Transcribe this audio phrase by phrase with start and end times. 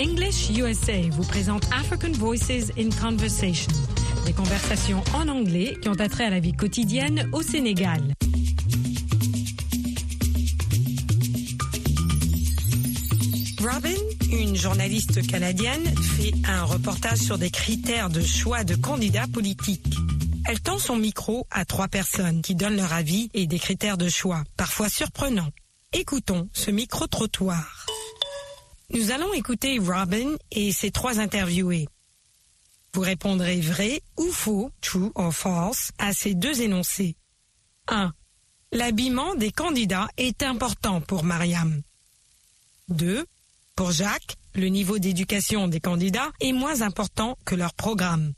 [0.00, 3.70] English USA vous présente African Voices in Conversation,
[4.24, 8.00] des conversations en anglais qui ont attrait à la vie quotidienne au Sénégal.
[13.60, 13.94] Robin,
[14.32, 15.84] une journaliste canadienne,
[16.16, 19.94] fait un reportage sur des critères de choix de candidats politiques.
[20.50, 24.08] Elle tend son micro à trois personnes qui donnent leur avis et des critères de
[24.08, 25.52] choix, parfois surprenants.
[25.92, 27.86] Écoutons ce micro-trottoir.
[28.92, 31.86] Nous allons écouter Robin et ses trois interviewés.
[32.92, 37.14] Vous répondrez vrai ou faux, true or false, à ces deux énoncés.
[37.86, 38.12] 1.
[38.72, 41.80] L'habillement des candidats est important pour Mariam.
[42.88, 43.24] 2.
[43.76, 48.32] Pour Jacques, le niveau d'éducation des candidats est moins important que leur programme.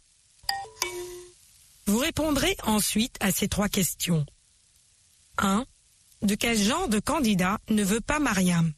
[1.87, 4.25] Vous répondrez ensuite à ces trois questions.
[5.39, 5.65] 1.
[6.23, 8.73] De quel genre de candidat ne veut pas Mariam?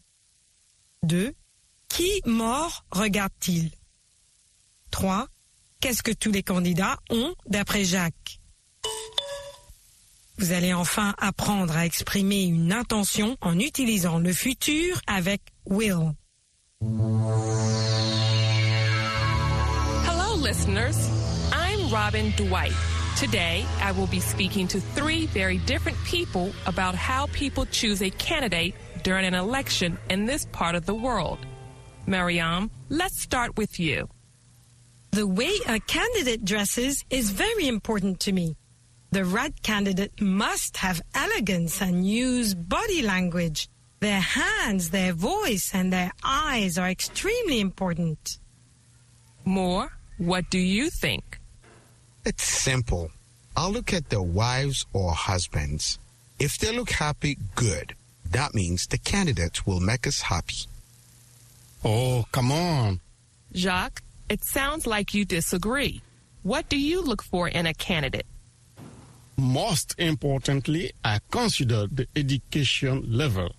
[1.02, 1.34] 2.
[1.88, 3.70] Qui mort regarde-t-il?
[4.90, 5.28] 3.
[5.80, 8.40] Qu'est-ce que tous les candidats ont d'après Jacques?
[10.38, 16.14] Vous allez enfin apprendre à exprimer une intention en utilisant le futur avec will.
[20.06, 20.96] Hello, listeners.
[21.52, 22.72] I'm Robin Dwight.
[23.16, 28.10] Today, I will be speaking to three very different people about how people choose a
[28.10, 31.38] candidate during an election in this part of the world.
[32.06, 34.08] Mariam, let's start with you.
[35.12, 38.56] The way a candidate dresses is very important to me.
[39.12, 43.68] The right candidate must have elegance and use body language.
[44.00, 48.38] Their hands, their voice, and their eyes are extremely important.
[49.44, 51.38] More, what do you think?
[52.24, 53.10] It's simple.
[53.56, 55.98] I'll look at their wives or husbands.
[56.38, 57.94] If they look happy, good.
[58.30, 60.66] That means the candidate will make us happy.
[61.84, 63.00] Oh, come on.
[63.54, 66.00] Jacques, it sounds like you disagree.
[66.42, 68.26] What do you look for in a candidate?
[69.36, 73.54] Most importantly, I consider the education level.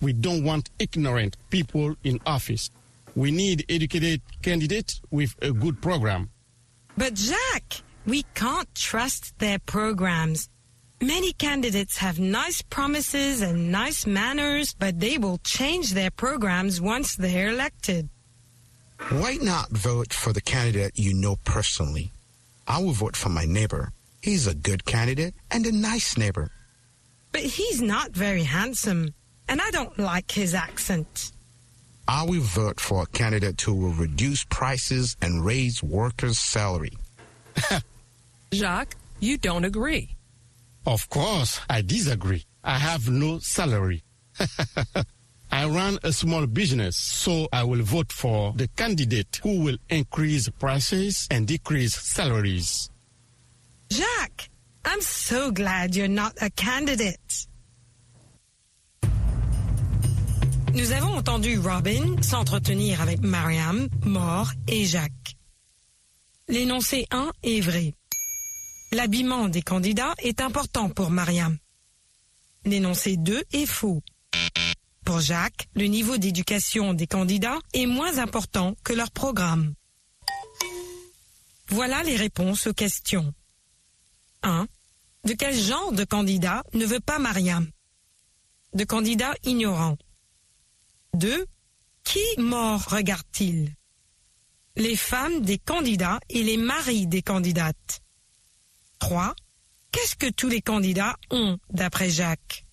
[0.00, 2.70] We don't want ignorant people in office.
[3.14, 6.30] We need educated candidates with a good program.
[6.96, 10.48] But Jacques, we can't trust their programs.
[11.00, 17.16] Many candidates have nice promises and nice manners, but they will change their programs once
[17.16, 18.08] they're elected.
[19.10, 22.12] Why not vote for the candidate you know personally?
[22.66, 23.92] I will vote for my neighbor.
[24.22, 26.50] He's a good candidate and a nice neighbor.
[27.30, 29.12] But he's not very handsome,
[29.48, 31.32] and I don't like his accent.
[32.08, 36.96] I will vote for a candidate who will reduce prices and raise workers' salary.
[38.56, 40.16] Jacques, you don't agree.
[40.86, 42.44] Of course, I disagree.
[42.64, 44.02] I have no salary.
[45.50, 50.48] I run a small business, so I will vote for the candidate who will increase
[50.48, 52.90] prices and decrease salaries.
[53.90, 54.48] Jacques,
[54.84, 57.46] I'm so glad you're not a candidate.
[60.74, 65.36] Nous avons entendu Robin s'entretenir avec Mariam, Mort et Jacques.
[66.48, 67.94] L'énoncé 1 est vrai.
[68.96, 71.58] L'habillement des candidats est important pour Mariam.
[72.64, 74.02] L'énoncé 2 est faux.
[75.04, 79.74] Pour Jacques, le niveau d'éducation des candidats est moins important que leur programme.
[81.68, 83.34] Voilà les réponses aux questions.
[84.42, 84.66] 1.
[85.24, 87.70] De quel genre de candidat ne veut pas Mariam?
[88.72, 89.98] De candidat ignorant.
[91.12, 91.44] 2.
[92.02, 93.74] Qui mort regarde-t-il?
[94.76, 98.00] Les femmes des candidats et les maris des candidates.
[98.98, 99.34] 3.
[99.92, 102.64] Qu'est-ce que tous les candidats ont d'après Jacques?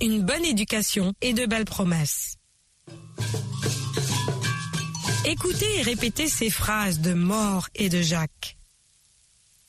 [0.00, 2.36] Une bonne éducation et de belles promesses.
[5.24, 8.56] Écoutez et répétez ces phrases de Mort et de Jacques.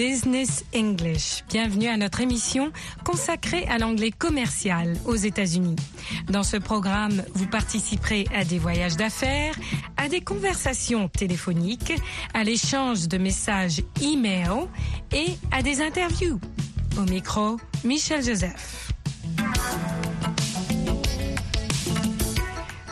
[0.00, 1.44] Business English.
[1.50, 2.72] Bienvenue à notre émission
[3.04, 5.76] consacrée à l'anglais commercial aux États-Unis.
[6.30, 9.54] Dans ce programme, vous participerez à des voyages d'affaires,
[9.98, 11.92] à des conversations téléphoniques,
[12.32, 14.68] à l'échange de messages e-mail
[15.12, 16.40] et à des interviews.
[16.96, 18.94] Au micro, Michel Joseph.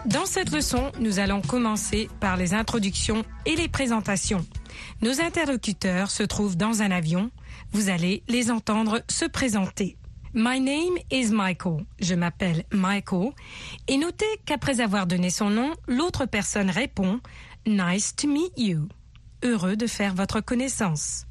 [0.05, 4.44] Dans cette leçon, nous allons commencer par les introductions et les présentations.
[5.02, 7.31] Nos interlocuteurs se trouvent dans un avion.
[7.73, 9.96] Vous allez les entendre se présenter.
[10.35, 11.87] My name is Michael.
[12.00, 13.32] Je m'appelle Michael.
[13.87, 17.20] Et notez qu'après avoir donné son nom, l'autre personne répond
[17.67, 18.88] Nice to meet you.
[19.43, 21.26] Heureux de faire votre connaissance.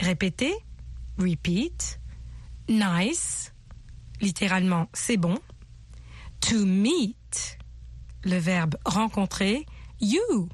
[0.00, 0.54] Répétez.
[1.18, 2.00] Repeat.
[2.68, 3.52] Nice.
[4.20, 5.38] Littéralement, c'est bon.
[6.40, 7.58] To meet.
[8.24, 9.66] Le verbe rencontrer.
[10.00, 10.48] You.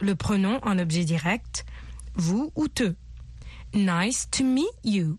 [0.00, 1.64] Le pronom en objet direct
[2.14, 2.94] vous ou te.
[3.74, 5.18] Nice to meet you.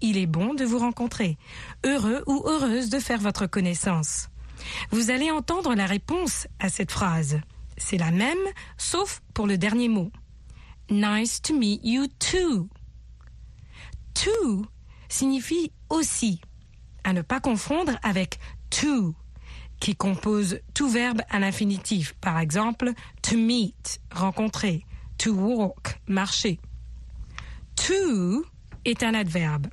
[0.00, 1.36] Il est bon de vous rencontrer.
[1.84, 4.28] Heureux ou heureuse de faire votre connaissance.
[4.90, 7.40] Vous allez entendre la réponse à cette phrase.
[7.76, 8.38] C'est la même,
[8.76, 10.10] sauf pour le dernier mot.
[10.90, 12.68] Nice to meet you too.
[14.14, 14.66] To
[15.08, 16.40] signifie aussi,
[17.04, 18.38] à ne pas confondre avec
[18.70, 19.14] to,
[19.80, 22.14] qui compose tout verbe à l'infinitif.
[22.20, 24.84] Par exemple, to meet, rencontrer,
[25.20, 26.58] to walk, marcher.
[27.76, 28.44] To
[28.86, 29.66] est un adverbe.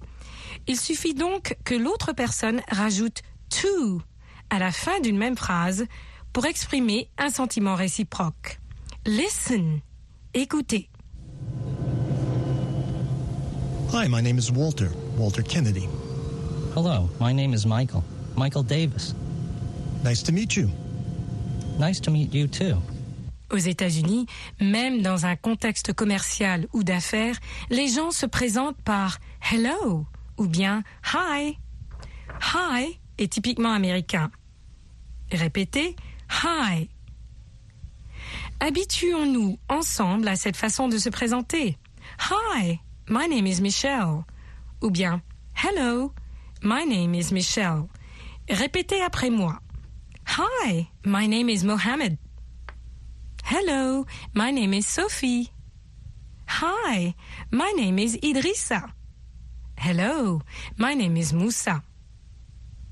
[0.67, 4.01] Il suffit donc que l'autre personne rajoute to
[4.49, 5.85] à la fin d'une même phrase
[6.33, 8.59] pour exprimer un sentiment réciproque.
[9.05, 9.79] Listen,
[10.33, 10.89] écoutez.
[13.93, 15.87] Hi, my name is Walter, Walter Kennedy.
[16.75, 18.03] Hello, my name is Michael,
[18.35, 19.15] Michael Davis.
[20.03, 20.69] Nice to meet you.
[21.79, 22.81] Nice to meet you too.
[23.51, 24.25] Aux États-Unis,
[24.59, 27.37] même dans un contexte commercial ou d'affaires,
[27.69, 29.19] les gens se présentent par
[29.51, 30.05] hello
[30.37, 30.83] ou bien
[31.13, 31.57] hi.
[32.53, 34.31] Hi est typiquement américain.
[35.31, 35.95] Répétez
[36.43, 36.89] hi.
[38.59, 41.77] Habituons-nous ensemble à cette façon de se présenter.
[42.31, 44.23] Hi, my name is Michelle.
[44.81, 45.21] Ou bien
[45.55, 46.13] Hello,
[46.63, 47.83] my name is Michelle.
[48.49, 49.59] Répétez après moi.
[50.37, 52.17] Hi, my name is Mohammed.
[53.49, 55.49] Hello, my name is Sophie.
[56.49, 57.15] Hi,
[57.49, 58.91] my name is Idrissa.
[59.77, 60.41] Hello,
[60.75, 61.81] my name is Moussa.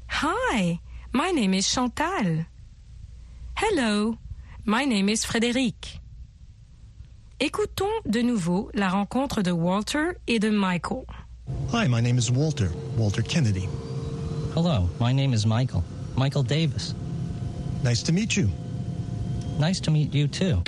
[0.07, 0.79] Hi,
[1.11, 2.45] my name is Chantal.
[3.57, 4.17] Hello,
[4.63, 5.99] my name is Frédéric.
[7.37, 11.03] Écoutons de nouveau la rencontre de Walter et de Michael.
[11.73, 13.67] Hi, my name is Walter, Walter Kennedy.
[14.53, 15.83] Hello, my name is Michael,
[16.15, 16.95] Michael Davis.
[17.83, 18.49] Nice to meet you.
[19.59, 20.61] Nice to meet you too.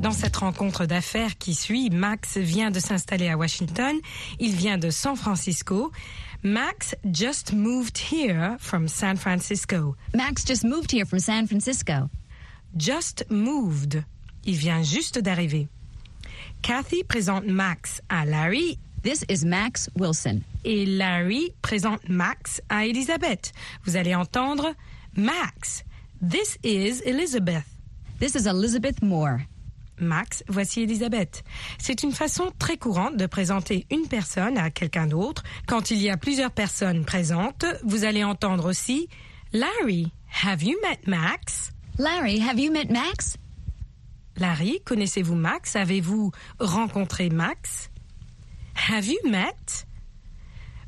[0.00, 3.96] Dans cette rencontre d'affaires qui suit, Max vient de s'installer à Washington.
[4.38, 5.92] Il vient de San Francisco.
[6.42, 9.94] Max just moved here from San Francisco.
[10.14, 12.08] Max just moved here from San Francisco.
[12.76, 14.02] Just moved.
[14.46, 15.68] Il vient juste d'arriver.
[16.62, 20.42] Kathy présente Max à Larry This is Max Wilson.
[20.64, 23.52] Et Larry présente Max à Elizabeth.
[23.84, 24.74] Vous allez entendre
[25.16, 25.84] Max.
[26.28, 27.64] This is Elizabeth.
[28.18, 29.38] This is Elizabeth Moore.
[29.98, 31.44] Max, voici Elisabeth.
[31.78, 35.42] C'est une façon très courante de présenter une personne à quelqu'un d'autre.
[35.66, 39.08] Quand il y a plusieurs personnes présentes, vous allez entendre aussi
[39.52, 40.12] Larry,
[40.44, 41.72] have you met Max?
[41.98, 43.36] Larry, have you met Max?
[44.36, 45.76] Larry, connaissez-vous Max?
[45.76, 47.90] Avez-vous rencontré Max?
[48.88, 49.86] Have you met?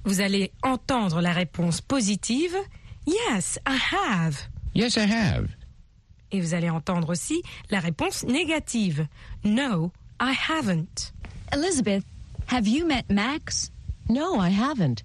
[0.04, 2.56] Vous allez entendre la réponse positive
[3.06, 4.36] Yes, I have.
[4.74, 5.48] Yes, I have.
[6.30, 9.06] Et vous allez entendre aussi la réponse négative
[9.44, 11.12] No, I haven't.
[11.52, 12.04] Elizabeth,
[12.48, 13.70] have you met Max?
[14.08, 15.04] No, I haven't.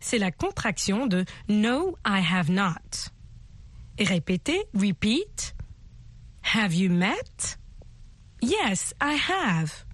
[0.00, 3.10] C'est la contraction de No, I have not.
[3.98, 5.54] Et répétez, repeat.
[6.54, 7.56] Have you met?
[8.42, 9.84] Yes, I have.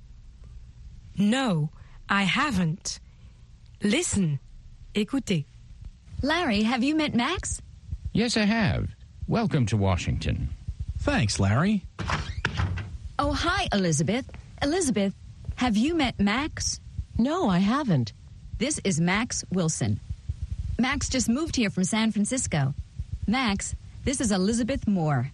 [1.17, 1.71] No,
[2.09, 3.01] I haven't.
[3.85, 4.39] Listen.
[4.95, 5.45] Écoutez.
[6.23, 7.61] Larry, have you met Max?
[8.13, 8.91] Yes, I have.
[9.27, 10.51] Welcome to Washington.
[11.01, 11.85] Thanks, Larry.
[13.19, 14.31] Oh, hi, Elizabeth.
[14.63, 15.15] Elizabeth,
[15.57, 16.81] have you met Max?
[17.19, 18.13] No, I haven't.
[18.59, 19.99] This is Max Wilson.
[20.79, 22.75] Max just moved here from San Francisco.
[23.27, 23.75] Max,
[24.05, 25.33] this is Elizabeth Moore.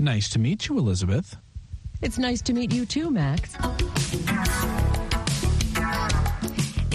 [0.00, 1.36] Nice to meet you, Elizabeth.
[2.02, 3.56] It's nice to meet you too, Max.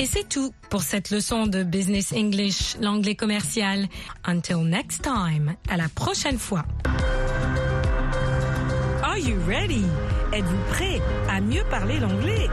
[0.02, 3.86] Et c'est tout pour cette leçon de Business English, l'anglais commercial.
[4.26, 6.64] Until next time, à la prochaine fois.
[9.04, 9.84] Are you ready?
[10.32, 12.48] Êtes-vous prêt à mieux parler l'anglais?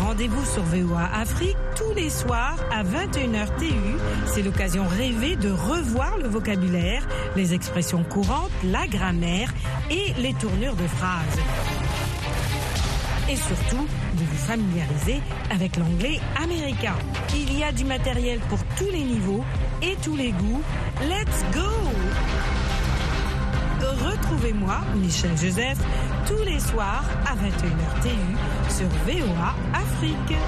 [0.00, 3.74] Rendez-vous sur VOA Afrique tous les soirs à 21h TU.
[4.26, 9.54] C'est l'occasion rêvée de revoir le vocabulaire, les expressions courantes, la grammaire
[9.88, 11.38] et les tournures de phrases.
[13.30, 13.86] Et surtout,
[14.18, 15.20] de vous familiariser
[15.50, 16.94] avec l'anglais américain.
[17.34, 19.44] Il y a du matériel pour tous les niveaux
[19.82, 20.62] et tous les goûts.
[21.02, 21.68] Let's go!
[23.80, 25.78] Retrouvez-moi, Michel Joseph,
[26.26, 30.38] tous les soirs à 21h TU sur VOA Afrique.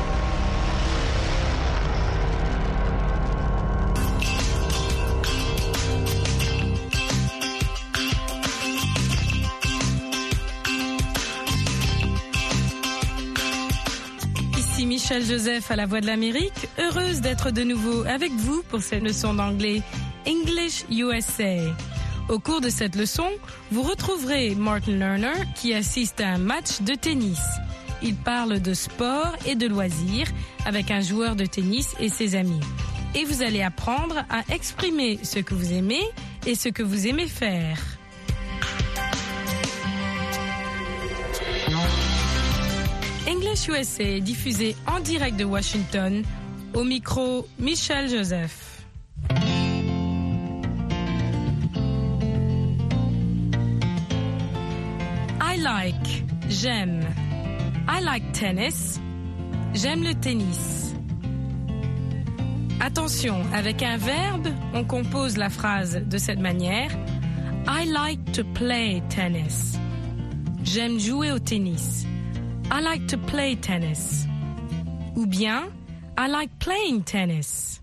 [15.10, 19.02] Michel Joseph à la Voix de l'Amérique, heureuse d'être de nouveau avec vous pour cette
[19.02, 19.82] leçon d'anglais
[20.24, 21.56] English USA.
[22.28, 23.28] Au cours de cette leçon,
[23.72, 27.40] vous retrouverez Martin Lerner qui assiste à un match de tennis.
[28.04, 30.28] Il parle de sport et de loisirs
[30.64, 32.60] avec un joueur de tennis et ses amis.
[33.16, 36.04] Et vous allez apprendre à exprimer ce que vous aimez
[36.46, 37.99] et ce que vous aimez faire.
[43.30, 46.24] English USA diffusé en direct de Washington.
[46.74, 48.84] Au micro, Michel Joseph.
[55.40, 57.06] I like, j'aime.
[57.88, 59.00] I like tennis.
[59.74, 60.96] J'aime le tennis.
[62.80, 66.90] Attention, avec un verbe, on compose la phrase de cette manière.
[67.68, 69.78] I like to play tennis.
[70.64, 72.06] J'aime jouer au tennis.
[72.70, 74.26] I like to play tennis.
[75.16, 75.72] Ou bien,
[76.16, 77.80] I like playing tennis.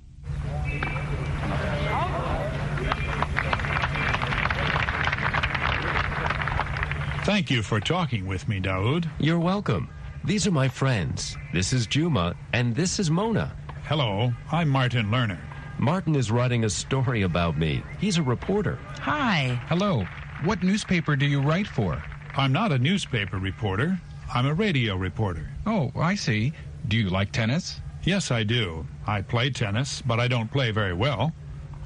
[7.26, 9.10] Thank you for talking with me, Daoud.
[9.20, 9.90] You're welcome.
[10.24, 11.36] These are my friends.
[11.52, 13.54] This is Juma, and this is Mona.
[13.84, 15.40] Hello, I'm Martin Lerner.
[15.78, 17.84] Martin is writing a story about me.
[18.00, 18.80] He's a reporter.
[19.02, 19.62] Hi.
[19.68, 20.06] Hello.
[20.46, 22.02] What newspaper do you write for?
[22.38, 24.00] I'm not a newspaper reporter.
[24.34, 25.50] I'm a radio reporter.
[25.66, 26.54] Oh, I see.
[26.88, 27.80] Do you like tennis?
[28.04, 28.86] Yes, I do.
[29.06, 31.34] I play tennis, but I don't play very well.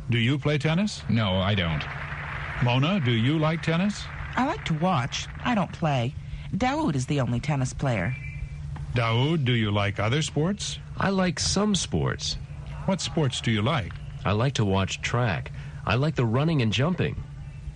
[0.09, 1.03] Do you play tennis?
[1.09, 1.83] No, I don't.
[2.63, 4.03] Mona, do you like tennis?
[4.35, 5.27] I like to watch.
[5.43, 6.13] I don't play.
[6.55, 8.15] Daoud is the only tennis player.
[8.93, 10.79] Daoud, do you like other sports?
[10.97, 12.37] I like some sports.
[12.85, 13.93] What sports do you like?
[14.25, 15.51] I like to watch track.
[15.85, 17.23] I like the running and jumping.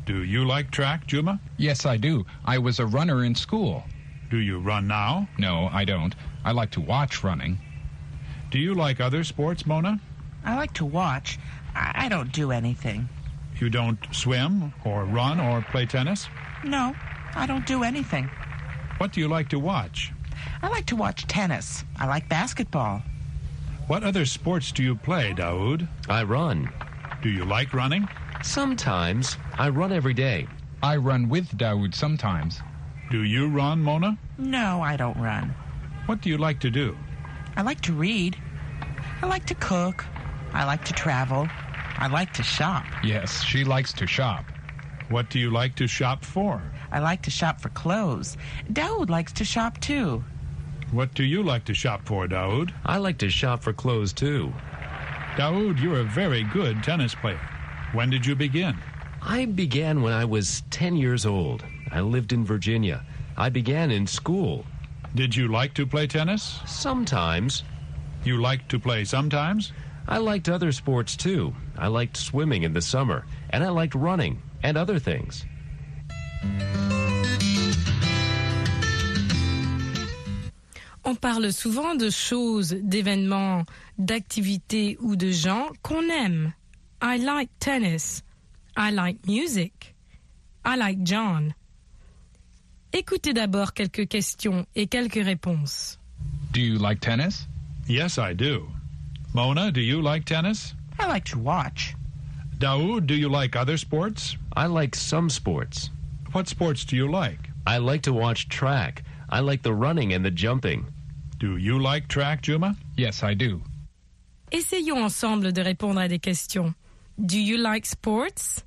[0.05, 1.39] Do you like track, Juma?
[1.57, 2.25] Yes, I do.
[2.43, 3.83] I was a runner in school.
[4.29, 5.27] Do you run now?
[5.37, 6.15] No, I don't.
[6.43, 7.59] I like to watch running.
[8.51, 9.99] Do you like other sports, Mona?
[10.43, 11.39] I like to watch.
[11.75, 13.09] I, I don't do anything.
[13.59, 16.27] You don't swim or run or play tennis?
[16.63, 16.95] No,
[17.35, 18.29] I don't do anything.
[18.97, 20.11] What do you like to watch?
[20.61, 21.83] I like to watch tennis.
[21.97, 23.01] I like basketball.
[23.87, 25.87] What other sports do you play, Daoud?
[26.09, 26.71] I run.
[27.21, 28.07] Do you like running?
[28.43, 29.37] Sometimes.
[29.57, 30.47] I run every day.
[30.81, 32.61] I run with Daoud sometimes.
[33.11, 34.17] Do you run, Mona?
[34.37, 35.53] No, I don't run.
[36.07, 36.97] What do you like to do?
[37.55, 38.37] I like to read.
[39.21, 40.05] I like to cook.
[40.53, 41.47] I like to travel.
[41.97, 42.85] I like to shop.
[43.03, 44.45] Yes, she likes to shop.
[45.09, 46.61] What do you like to shop for?
[46.91, 48.37] I like to shop for clothes.
[48.71, 50.23] Daoud likes to shop too.
[50.91, 52.73] What do you like to shop for, Daoud?
[52.85, 54.53] I like to shop for clothes too.
[55.35, 57.39] Daoud, you're a very good tennis player.
[57.93, 58.77] When did you begin?
[59.21, 61.63] I began when I was 10 years old.
[61.95, 63.05] I lived in Virginia.
[63.37, 64.65] I began in school.
[65.15, 66.59] Did you like to play tennis?
[66.65, 67.63] Sometimes.
[68.25, 69.71] You liked to play sometimes?
[70.05, 71.55] I liked other sports too.
[71.77, 75.45] I liked swimming in the summer, and I liked running and other things.
[81.05, 83.65] On parle souvent de choses, d'événements,
[83.97, 86.53] d'activités ou de gens qu'on aime.
[87.01, 88.21] I like tennis.
[88.75, 89.95] I like music.
[90.65, 91.55] I like John.
[92.93, 95.99] Écoutez d'abord quelques questions et quelques réponses.
[96.53, 97.47] Do you like tennis?
[97.87, 98.67] Yes, I do.
[99.33, 100.73] Mona, do you like tennis?
[100.99, 101.95] I like to watch.
[102.57, 104.37] Daoud, do you like other sports?
[104.55, 105.89] I like some sports.
[106.31, 107.49] What sports do you like?
[107.67, 109.03] I like to watch track.
[109.29, 110.85] I like the running and the jumping.
[111.37, 112.75] Do you like track, Juma?
[112.95, 113.61] Yes, I do.
[114.53, 116.73] Essayons ensemble de répondre à des questions.
[117.19, 118.63] Do you like sports?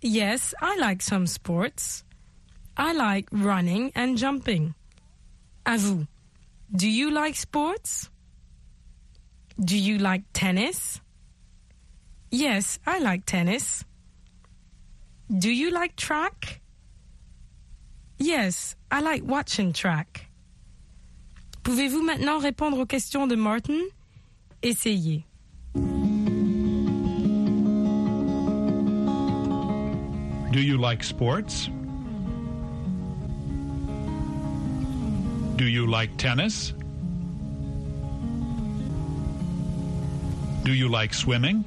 [0.00, 2.03] Yes, I like some sports.
[2.76, 4.74] I like running and jumping.
[5.64, 6.06] À vous.
[6.74, 8.10] Do you like sports?
[9.58, 11.00] Do you like tennis?
[12.30, 13.84] Yes, I like tennis.
[15.30, 16.60] Do you like track?
[18.18, 20.26] Yes, I like watching track.
[21.62, 23.80] Pouvez-vous maintenant répondre aux questions de Martin?
[24.62, 25.24] Essayez.
[30.52, 31.70] Do you like sports?
[35.56, 36.72] Do you like tennis?
[40.64, 41.64] Do you like swimming?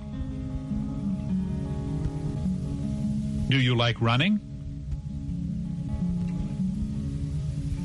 [3.48, 4.42] Do you like running?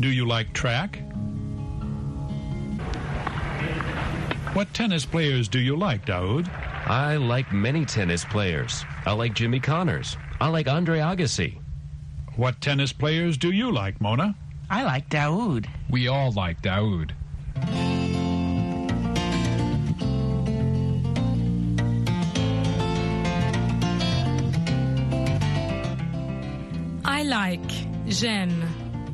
[0.01, 0.99] Do you like track?
[4.55, 6.49] What tennis players do you like, Daoud?
[6.89, 8.85] I like many tennis players.
[9.07, 10.17] I like Jimmy Connors.
[10.41, 11.59] I like Andre Agassi.
[12.35, 14.35] What tennis players do you like, Mona?
[14.73, 15.67] I like Daoud.
[15.91, 17.11] We all like Daoud.
[27.05, 27.61] I like,
[28.09, 28.65] j'aime,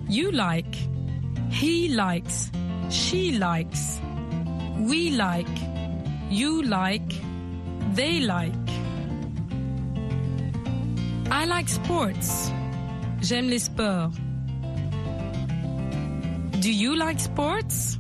[0.09, 0.77] you like,
[1.51, 2.53] he likes,
[2.89, 4.01] she likes,
[4.79, 5.49] we like,
[6.31, 7.11] you like,
[7.97, 8.55] they like.
[11.33, 12.53] I like sports.
[13.21, 14.17] J'aime les sports.
[16.61, 17.97] Do you like sports?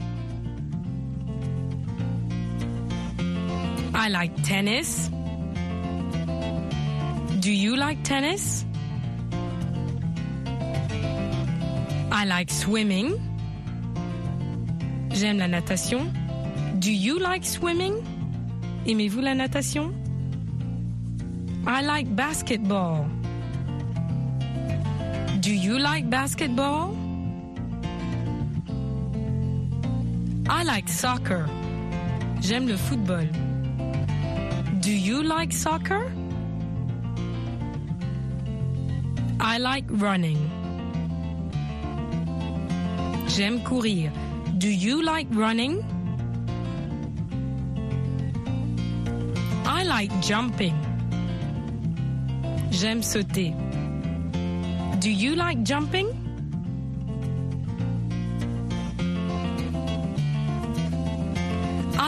[3.94, 5.09] I like tennis.
[7.38, 8.64] Do you like tennis?
[12.11, 13.14] I like swimming.
[15.11, 16.12] J'aime la natation.
[16.80, 18.02] Do you like swimming?
[18.87, 19.94] Aimez-vous la natation?
[21.64, 23.09] I like basketball.
[25.40, 26.97] Do you like basketball?
[30.50, 31.46] I like soccer.
[32.40, 33.26] J'aime le football.
[34.80, 36.11] Do you like soccer?
[39.40, 40.38] I like running.
[43.28, 44.11] J'aime courir.
[44.56, 45.84] Do you like running?
[49.66, 50.74] I like jumping.
[52.70, 53.54] J'aime sauter.
[54.98, 56.17] Do you like jumping?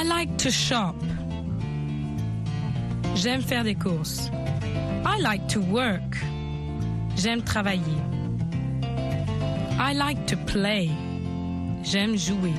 [0.01, 0.97] I like to shop.
[3.17, 4.31] J'aime faire des courses.
[5.05, 6.17] I like to work.
[7.17, 8.01] J'aime travailler.
[9.79, 10.89] I like to play.
[11.83, 12.55] J'aime jouer.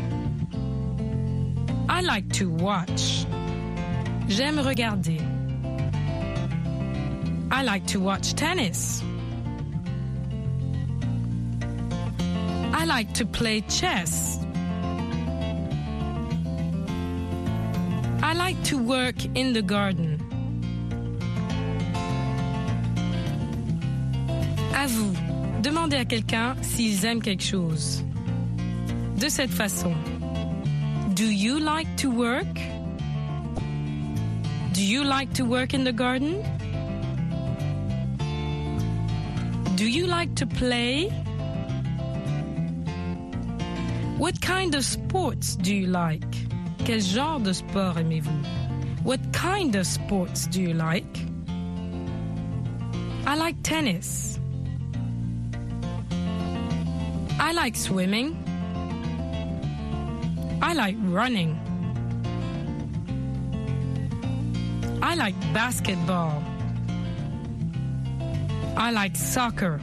[1.90, 3.26] I like to watch.
[4.28, 5.18] J'aime regarder.
[7.50, 9.02] I like to watch tennis.
[12.72, 14.38] I like to play chess.
[18.52, 20.18] Like to work in the garden.
[24.74, 25.14] À vous,
[25.62, 28.04] demandez à quelqu'un s'ils aiment quelque chose.
[29.18, 29.94] De cette façon.
[31.16, 32.60] Do you like to work?
[34.74, 36.44] Do you like to work in the garden?
[39.78, 41.10] Do you like to play?
[44.18, 46.41] What kind of sports do you like?
[46.86, 48.44] Quel genre de sport aimez-vous?
[49.04, 51.20] What kind of sports do you like?
[53.26, 54.40] I like tennis.
[57.40, 58.36] I like swimming.
[60.62, 61.58] I like running.
[65.02, 66.44] I like basketball.
[68.78, 69.80] I like soccer.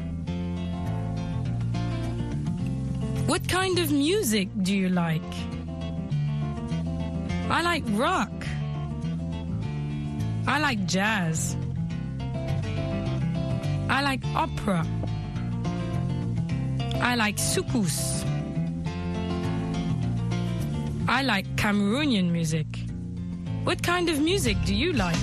[3.26, 5.22] What kind of music do you like?
[7.50, 8.46] I like rock.
[10.46, 11.56] I like jazz.
[13.88, 14.86] I like opera.
[17.00, 18.24] I like soukous.
[21.08, 22.66] I like Cameroonian music.
[23.64, 25.16] What kind of music do you like?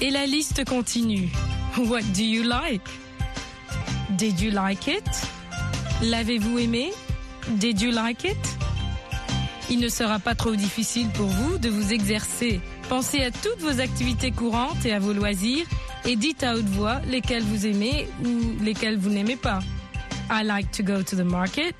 [0.00, 1.28] Et la liste continue.
[1.76, 3.03] What do you like?
[4.16, 5.04] Did you like it?
[6.02, 6.92] L'avez-vous aimé?
[7.58, 8.36] Did you like it?
[9.70, 12.60] Il ne sera pas trop difficile pour vous de vous exercer.
[12.88, 15.66] Pensez à toutes vos activités courantes et à vos loisirs
[16.04, 19.60] et dites à haute voix lesquelles vous aimez ou lesquelles vous n'aimez pas.
[20.30, 21.74] I like to go to the market.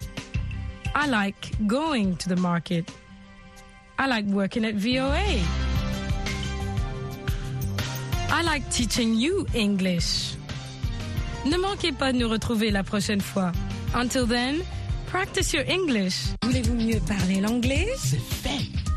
[0.95, 2.91] I like going to the market.
[3.99, 5.23] I like working at VOA.
[8.31, 10.35] I like teaching you English.
[11.47, 13.53] Ne manquez pas de nous retrouver la prochaine fois.
[13.95, 14.57] Until then,
[15.07, 16.15] practice your English.
[16.43, 17.89] Voulez-vous mieux parler l'anglais?
[17.99, 18.74] C'est fait.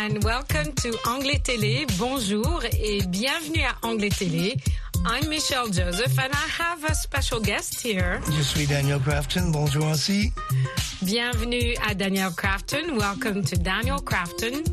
[0.00, 1.84] And welcome to Anglais Télé.
[1.98, 4.56] Bonjour et bienvenue à Anglais Télé.
[5.04, 8.18] I'm Michelle Joseph and I have a special guest here.
[8.34, 9.50] Je suis Daniel Crafton.
[9.50, 10.32] Bonjour aussi.
[11.02, 12.96] Bienvenue à Daniel Crafton.
[12.96, 14.64] Welcome to Daniel Crafton,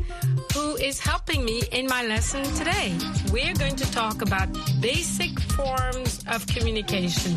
[0.54, 2.94] who is helping me in my lesson today.
[3.30, 4.48] We're going to talk about
[4.80, 7.34] basic forms of communication.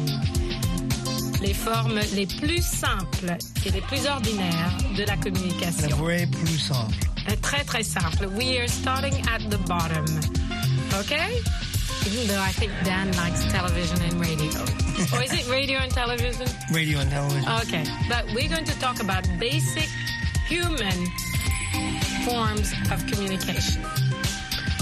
[1.42, 5.90] Les formes les plus simples et les plus ordinaires de la communication.
[5.90, 7.11] La vraie plus simple.
[7.42, 8.28] Très très simple.
[8.28, 10.06] We are starting at the bottom.
[10.94, 11.42] Okay?
[12.06, 14.52] Even though I think Dan likes television and radio.
[15.14, 16.48] or is it radio and television?
[16.72, 17.50] Radio and television.
[17.64, 17.86] Okay.
[18.10, 19.90] But we're going to talk about basic
[20.48, 21.08] human
[22.26, 23.86] forms of communication.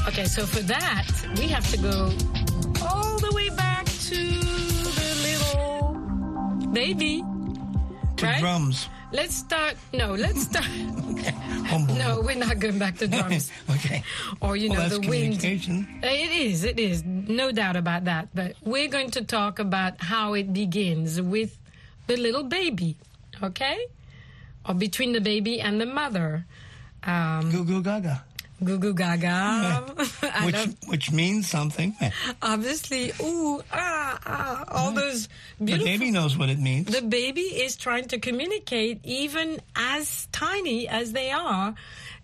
[0.07, 1.05] Okay, so for that,
[1.37, 2.11] we have to go
[2.81, 7.23] all the way back to the little baby.
[8.17, 8.39] To right?
[8.39, 8.89] drums.
[9.11, 9.75] Let's start.
[9.93, 10.65] No, let's start.
[11.97, 13.51] No, we're not going back to drums.
[13.69, 14.01] okay.
[14.41, 15.43] Or, you Well, know, the wind.
[15.43, 17.03] It is, it is.
[17.05, 18.29] No doubt about that.
[18.33, 21.59] But we're going to talk about how it begins with
[22.07, 22.95] the little baby,
[23.43, 23.77] okay?
[24.65, 26.45] Or between the baby and the mother.
[27.03, 28.23] Um, Goo goo gaga.
[28.63, 29.85] Goo goo gaga.
[30.23, 31.95] I Which which means something.
[32.41, 33.98] obviously, ooh, ah,
[34.29, 35.27] ah, all those
[35.59, 36.87] The baby knows what it means.
[36.87, 41.75] The baby is trying to communicate, even as tiny as they are.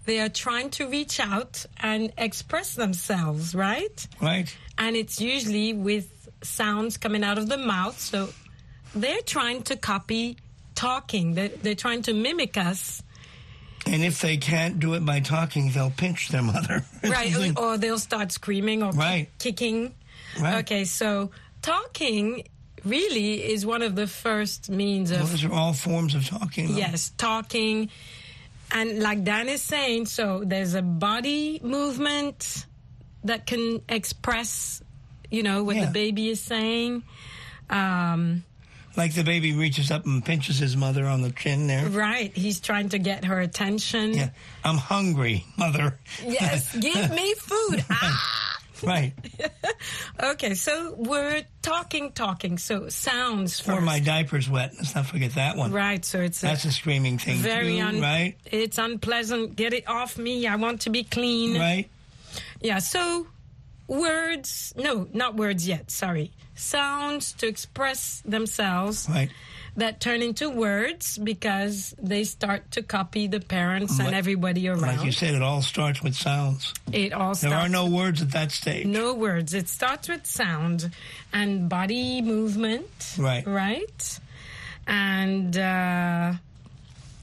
[0.05, 4.07] They are trying to reach out and express themselves, right?
[4.21, 4.55] Right.
[4.77, 7.99] And it's usually with sounds coming out of the mouth.
[7.99, 8.29] So
[8.93, 10.37] they're trying to copy
[10.75, 11.33] talking.
[11.33, 13.01] They're, they're trying to mimic us,
[13.87, 16.83] And if they can't do it by talking, they'll pinch their mother.
[17.03, 17.57] right?
[17.57, 19.29] or they'll start screaming or Right.
[19.39, 19.93] kicking.
[20.39, 20.57] Right.
[20.59, 21.31] Okay, so
[21.65, 22.43] talking
[22.83, 26.67] really is one of the first means of Those are all forms of talking.
[26.71, 26.77] though.
[26.77, 27.89] Yes, talking.
[28.71, 32.65] And like Dan is saying, so there's a body movement
[33.23, 34.81] that can express,
[35.31, 35.85] you know, what Yeah.
[35.85, 37.01] the baby is saying.
[37.69, 38.43] Um,
[38.95, 41.87] Like the baby reaches up and pinches his mother on the chin there.
[41.89, 42.31] right.
[42.37, 44.13] He's trying to get her attention.
[44.13, 44.29] Yeah.
[44.63, 45.97] I'm hungry, mother.
[46.25, 47.83] Yes, give me food.
[47.89, 48.44] ah!
[48.83, 49.13] Right.
[50.21, 52.57] Okay, so we're talking, talking.
[52.57, 54.73] So sounds Or my diaper's wet.
[54.77, 55.71] Let's not forget that one.
[55.71, 58.35] Right, so it's a That's a screaming thing very too, un- right?
[58.45, 59.55] It's unpleasant.
[59.55, 60.47] Get it off me.
[60.47, 61.59] I want to be clean.
[61.59, 61.89] Right.
[62.61, 63.27] Yeah, so
[63.87, 66.31] words, no, not words yet, sorry.
[66.55, 69.29] Sounds to express themselves Right.
[69.77, 74.81] That turn into words because they start to copy the parents and everybody around.
[74.81, 76.73] Like you said, it all starts with sounds.
[76.93, 78.85] it all starts There are no words at that stage.
[78.85, 79.53] no words.
[79.53, 80.91] It starts with sound
[81.33, 83.15] and body movement.
[83.19, 83.45] Right.
[83.45, 84.19] Right.
[84.87, 86.33] And uh,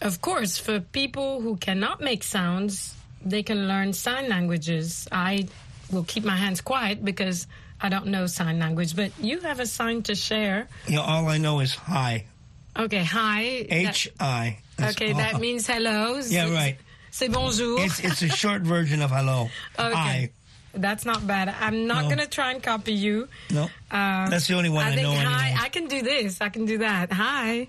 [0.00, 5.08] of course, for people who cannot make sounds, they can learn sign languages.
[5.10, 5.46] I
[5.90, 7.46] will keep my hands quiet because
[7.80, 10.68] I don't know sign language, but you have a sign to share.
[10.86, 12.26] You know, all I know is hi.
[12.76, 13.66] Okay, hi.
[13.68, 14.58] H I.
[14.80, 16.18] Okay, that means hello.
[16.26, 16.76] Yeah, right.
[17.10, 17.80] C'est bonjour.
[17.84, 19.50] It's it's a short version of hello.
[19.78, 19.92] Okay.
[19.94, 20.30] Hi.
[20.74, 21.54] That's not bad.
[21.60, 22.08] I'm not No.
[22.08, 23.28] going to try and copy you.
[23.50, 23.64] No.
[23.90, 25.48] Uh, That's the only one I think know hi.
[25.48, 25.60] anyway.
[25.60, 26.40] I can do this.
[26.40, 27.12] I can do that.
[27.12, 27.68] Hi.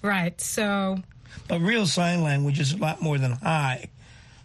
[0.00, 0.40] Right.
[0.40, 0.96] So
[1.46, 3.90] But real sign language is a lot more than hi.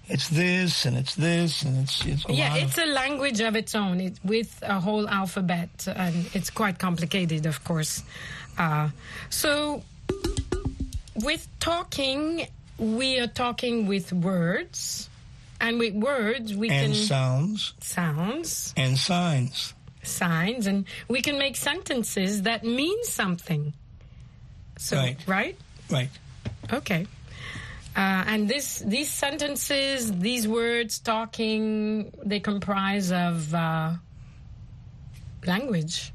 [0.10, 3.74] It's this and it's this and it's it's a yeah, it's a language of its
[3.74, 4.02] own.
[4.02, 8.04] It, with a whole alphabet, and it's quite complicated, of course.
[8.58, 8.90] Uh,
[9.30, 9.82] so
[11.16, 12.48] with talking,
[12.78, 15.10] we are talking with words,
[15.62, 19.74] And with words, we and can sounds sounds and signs.
[20.04, 23.74] signs, and we can make sentences that mean something.
[24.78, 25.18] So, Right.
[25.28, 25.58] right?
[25.90, 26.10] Right.
[26.72, 27.08] Okay.
[27.96, 33.94] Uh, and this, these sentences, these words, talking, they comprise of uh,
[35.46, 36.12] language.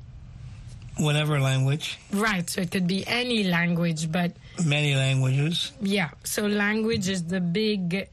[0.98, 2.50] Whatever language, Right.
[2.50, 4.32] So it could be any language, but
[4.64, 6.10] many languages, yeah.
[6.24, 8.08] So language is the big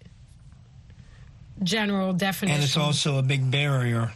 [1.63, 2.55] general definition.
[2.55, 4.11] and it's also a big barrier.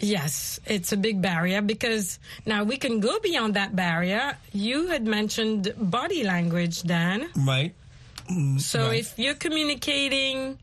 [0.00, 4.36] Yes, it's a big barrier because now we can go beyond that barrier.
[4.52, 7.28] You had mentioned body language, Dan.
[7.34, 7.74] Right.
[8.30, 9.00] Mm, So right.
[9.00, 10.58] if you're communicating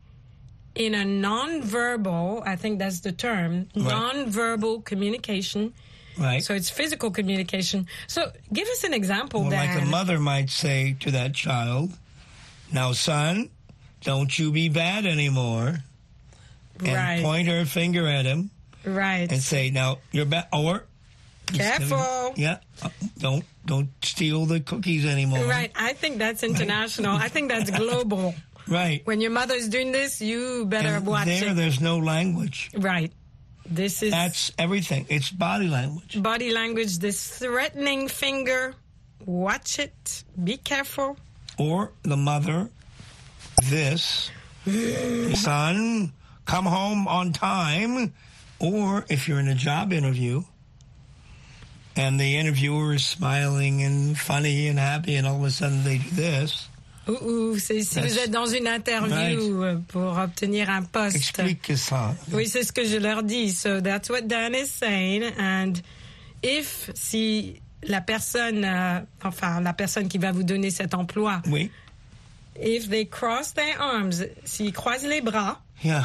[0.76, 3.84] in a non-verbal, I think that's the term, Right.
[3.90, 5.74] non-verbal communication.
[6.18, 6.42] Right.
[6.44, 7.86] So it's physical communication.
[8.06, 11.92] So give us an example, Well, like a mother might say to that child,
[12.72, 13.50] "Now, son,
[14.02, 15.82] don't you be bad anymore,"
[16.80, 17.22] and Right.
[17.22, 18.50] point her finger at him
[18.84, 19.30] right.
[19.30, 20.84] and say, "Now you're bad," or
[21.52, 22.32] Careful.
[22.36, 25.44] yeah, uh, don't don't steal the cookies anymore.
[25.46, 25.72] Right.
[25.74, 27.16] I think that's international.
[27.16, 28.34] I think that's global.
[28.66, 29.02] Right.
[29.04, 31.54] When your mother's doing this, you better And watch there, it.
[31.54, 32.70] there's no language.
[32.74, 33.12] Right.
[33.66, 35.06] This is That's everything.
[35.08, 36.22] It's body language.
[36.22, 38.74] body language, this threatening finger.
[39.24, 40.24] Watch it.
[40.42, 41.16] Be careful.
[41.58, 42.68] Or the mother,
[43.70, 44.30] this,
[45.34, 46.12] son,
[46.44, 48.12] come home on time.
[48.58, 50.42] Or if you're in a job interview
[51.96, 55.98] and the interviewer is smiling and funny and happy, and all of a sudden they
[55.98, 56.68] do this,
[57.58, 61.16] C'est si vous êtes dans une interview euh, pour obtenir un poste.
[61.16, 62.14] explique ça.
[62.32, 63.52] Oui, c'est ce que je leur dis.
[63.52, 65.22] So that's what Dan is saying.
[65.38, 65.72] And
[66.42, 71.70] if si la personne, euh, enfin la personne qui va vous donner cet emploi, Oui.
[72.60, 76.04] if they cross their arms, s'ils croisent les bras, Yeah.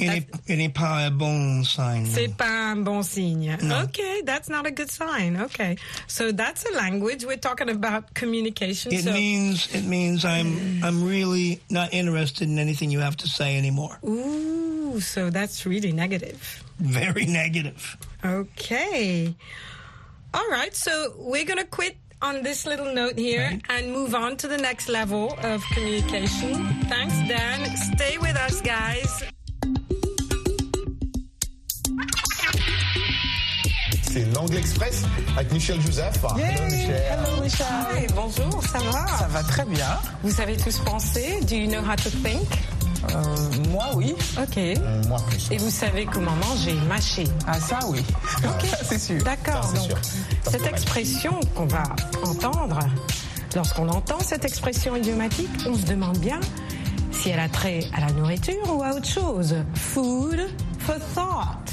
[0.00, 2.06] Il n'est- il n'est pas un bon signe.
[2.06, 3.56] c'est pas un bon signe.
[3.62, 3.82] No.
[3.84, 5.36] Okay, that's not a good sign.
[5.36, 7.24] Okay, so that's a language.
[7.24, 8.92] We're talking about communication.
[8.92, 13.28] It so means it means I'm I'm really not interested in anything you have to
[13.28, 13.98] say anymore.
[14.04, 16.64] Ooh, so that's really negative.
[16.80, 17.96] Very negative.
[18.24, 19.34] Okay.
[20.32, 20.74] All right.
[20.74, 24.56] So we're going to quit on this little note here and move on to the
[24.58, 26.54] next level of communication.
[26.88, 27.64] Thanks, Dan.
[27.96, 29.24] Stay with us, guys.
[34.12, 35.04] C'est l'Angle Express
[35.36, 36.16] avec Michel Joseph.
[36.36, 37.02] Hello, Michel.
[37.12, 37.66] Hello, Michel.
[37.94, 39.06] Hi, bonjour, ça va?
[39.06, 39.86] Ça va très bien.
[40.24, 41.38] Vous savez tous penser?
[41.42, 42.48] Do you know how to think?
[43.08, 44.16] Euh, moi, oui.
[44.36, 44.58] OK.
[45.06, 45.52] moi plus.
[45.52, 47.24] Et vous savez comment manger, mâcher?
[47.46, 48.00] Ah, ça, oui.
[48.44, 48.68] OK.
[48.82, 49.22] c'est sûr.
[49.22, 49.72] D'accord.
[49.74, 49.98] Donc, sûr.
[50.50, 51.84] cette expression qu'on va
[52.24, 52.80] entendre,
[53.54, 56.40] lorsqu'on entend cette expression idiomatique, on se demande bien
[57.12, 59.54] si elle a trait à la nourriture ou à autre chose.
[59.74, 60.48] Food
[60.80, 61.69] for thought.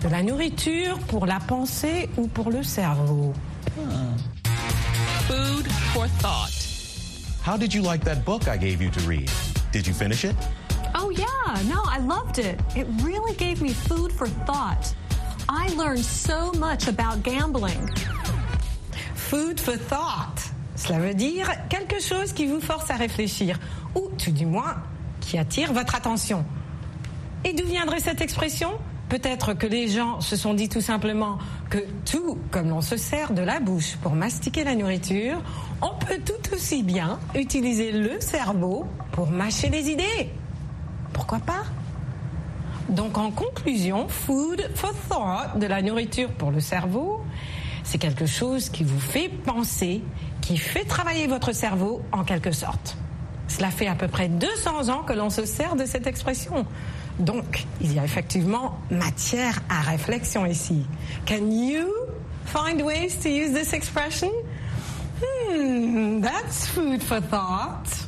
[0.00, 3.32] De la nourriture pour la pensée ou pour le cerveau.
[5.26, 6.52] Food for thought.
[7.44, 9.30] How did you like that book I gave you to read?
[9.72, 10.36] Did you finish it?
[10.94, 11.26] Oh, yeah.
[11.68, 12.60] No, I loved it.
[12.76, 14.94] It really gave me food for thought.
[15.48, 17.88] I learned so much about gambling.
[19.14, 20.40] Food for thought.
[20.76, 23.58] Cela veut dire quelque chose qui vous force à réfléchir,
[23.96, 24.76] ou tout du moins
[25.20, 26.44] qui attire votre attention.
[27.44, 28.78] Et d'où viendrait cette expression?
[29.08, 31.38] Peut-être que les gens se sont dit tout simplement
[31.70, 35.42] que tout comme l'on se sert de la bouche pour mastiquer la nourriture,
[35.80, 40.30] on peut tout aussi bien utiliser le cerveau pour mâcher les idées.
[41.14, 41.64] Pourquoi pas?
[42.90, 47.22] Donc en conclusion, food for thought, de la nourriture pour le cerveau,
[47.84, 50.02] c'est quelque chose qui vous fait penser,
[50.42, 52.96] qui fait travailler votre cerveau en quelque sorte.
[53.46, 56.66] Cela fait à peu près 200 ans que l'on se sert de cette expression.
[57.18, 60.84] Donc, il y a effectivement matière à réflexion ici.
[61.26, 61.88] Can you
[62.46, 64.30] find ways to use this expression?
[65.20, 68.07] Hmm, that's food for thought.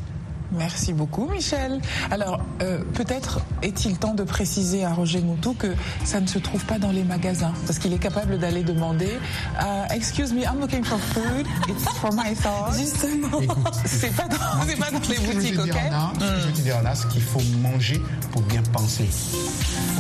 [0.52, 1.80] Merci beaucoup, Michel.
[2.10, 6.64] Alors, euh, peut-être est-il temps de préciser à Roger Moutou que ça ne se trouve
[6.64, 9.18] pas dans les magasins, parce qu'il est capable d'aller demander
[9.62, 11.46] euh, Excuse me, I'm looking for food.
[11.68, 12.76] It's for my thoughts.
[12.78, 13.40] Justement.
[13.84, 14.36] C'est pas dans,
[14.66, 15.72] c'est pas dans les Ce boutiques, ok?
[16.18, 18.00] Ce que je te dire là, c'est qu'il faut manger
[18.32, 19.08] pour bien penser.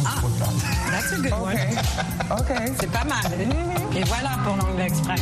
[0.02, 0.62] Thought.
[0.90, 2.38] That's a good one.
[2.38, 2.72] Ok.
[2.80, 3.32] C'est pas mal.
[3.96, 5.20] Et voilà pour l'anglais express.